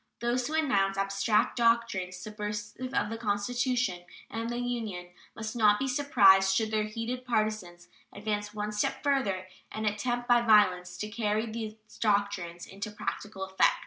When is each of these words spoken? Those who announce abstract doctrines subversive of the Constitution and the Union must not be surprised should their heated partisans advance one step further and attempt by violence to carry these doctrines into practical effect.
Those 0.19 0.47
who 0.47 0.55
announce 0.55 0.97
abstract 0.97 1.57
doctrines 1.57 2.17
subversive 2.17 2.91
of 2.91 3.11
the 3.11 3.19
Constitution 3.19 4.01
and 4.31 4.49
the 4.49 4.57
Union 4.57 5.09
must 5.35 5.55
not 5.55 5.77
be 5.77 5.87
surprised 5.87 6.55
should 6.55 6.71
their 6.71 6.85
heated 6.85 7.23
partisans 7.23 7.87
advance 8.11 8.51
one 8.51 8.71
step 8.71 9.03
further 9.03 9.45
and 9.71 9.85
attempt 9.85 10.27
by 10.27 10.41
violence 10.41 10.97
to 10.97 11.07
carry 11.07 11.45
these 11.45 11.75
doctrines 11.99 12.65
into 12.65 12.89
practical 12.89 13.43
effect. 13.43 13.73